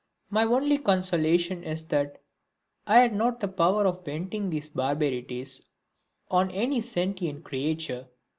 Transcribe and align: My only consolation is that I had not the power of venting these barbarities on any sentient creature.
My 0.31 0.45
only 0.45 0.79
consolation 0.79 1.63
is 1.63 1.87
that 1.89 2.19
I 2.87 3.01
had 3.01 3.13
not 3.13 3.39
the 3.39 3.47
power 3.47 3.85
of 3.85 4.03
venting 4.03 4.49
these 4.49 4.67
barbarities 4.67 5.61
on 6.31 6.49
any 6.49 6.81
sentient 6.81 7.43
creature. 7.43 8.07